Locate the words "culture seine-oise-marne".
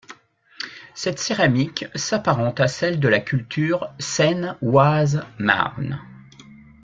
3.19-6.01